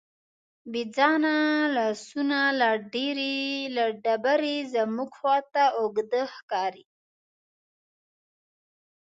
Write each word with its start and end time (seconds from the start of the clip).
بېځانه 0.71 1.35
لاسونه 1.75 2.39
له 3.75 3.85
ډبرې 4.03 4.55
زموږ 4.73 5.09
خواته 5.19 5.63
اوږده 5.79 6.23
ښکاري. 6.35 6.85